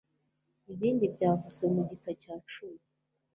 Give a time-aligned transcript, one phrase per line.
[0.73, 2.81] ibindi byavuzwe mu gika cya cumi